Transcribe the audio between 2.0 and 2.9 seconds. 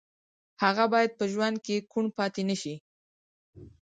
پاتې نه شي